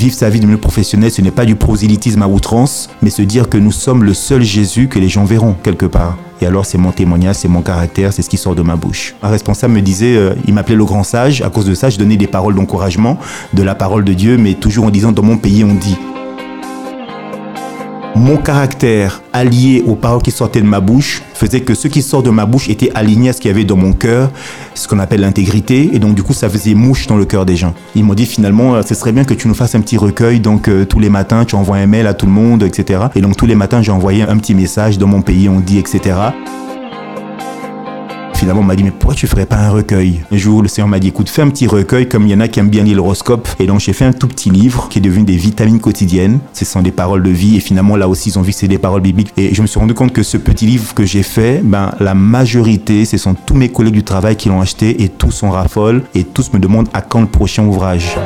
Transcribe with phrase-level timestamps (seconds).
[0.00, 3.20] Vivre sa vie de milieu professionnel, ce n'est pas du prosélytisme à outrance, mais se
[3.20, 6.16] dire que nous sommes le seul Jésus que les gens verront quelque part.
[6.40, 9.14] Et alors, c'est mon témoignage, c'est mon caractère, c'est ce qui sort de ma bouche.
[9.22, 11.42] Un responsable me disait, euh, il m'appelait le grand sage.
[11.42, 13.18] À cause de ça, je donnais des paroles d'encouragement,
[13.52, 15.98] de la parole de Dieu, mais toujours en disant, dans mon pays, on dit
[18.16, 22.22] mon caractère allié aux paroles qui sortaient de ma bouche faisait que ce qui sort
[22.22, 24.30] de ma bouche était aligné à ce qu'il y avait dans mon cœur,
[24.74, 27.56] ce qu'on appelle l'intégrité, et donc du coup ça faisait mouche dans le cœur des
[27.56, 27.74] gens.
[27.94, 30.40] Ils m'ont dit finalement, euh, ce serait bien que tu nous fasses un petit recueil,
[30.40, 33.00] donc euh, tous les matins tu envoies un mail à tout le monde, etc.
[33.14, 35.78] Et donc tous les matins j'ai envoyé un petit message dans mon pays, on dit,
[35.78, 36.14] etc
[38.40, 40.88] finalement, on m'a dit, mais pourquoi tu ferais pas un recueil Un jour, le Seigneur
[40.88, 42.84] m'a dit, écoute, fais un petit recueil, comme il y en a qui aiment bien
[42.84, 43.46] l'horoscope.
[43.58, 46.38] Et donc, j'ai fait un tout petit livre qui est devenu des vitamines quotidiennes.
[46.54, 47.58] Ce sont des paroles de vie.
[47.58, 49.30] Et finalement, là aussi, ils ont vu que c'est des paroles bibliques.
[49.36, 52.14] Et je me suis rendu compte que ce petit livre que j'ai fait, ben, la
[52.14, 56.02] majorité, ce sont tous mes collègues du travail qui l'ont acheté et tous sont raffolent
[56.14, 58.16] et tous me demandent à quand le prochain ouvrage.